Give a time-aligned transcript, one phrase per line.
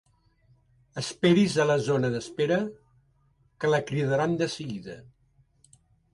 [1.01, 2.57] Esperi's a la zona d'espera,
[3.61, 4.99] que la cridaran de seguida.